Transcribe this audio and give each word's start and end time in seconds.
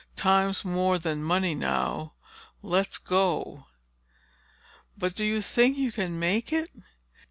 Time's 0.15 0.65
more 0.65 0.97
than 0.97 1.23
money 1.23 1.53
now—let's 1.53 2.97
go." 2.97 3.67
"But 4.97 5.13
do 5.13 5.23
you 5.23 5.43
think 5.43 5.77
you 5.77 5.91
can 5.91 6.17
make 6.17 6.51
it?" 6.51 6.71